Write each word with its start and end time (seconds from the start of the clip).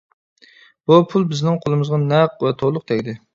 بۇ 0.91 0.97
پۇل 1.11 1.27
بىزنىڭ 1.33 1.59
قولىمىزغا 1.67 2.01
نەق 2.07 2.41
ۋە 2.47 2.55
تولۇق 2.63 2.89
تەگدى. 2.95 3.17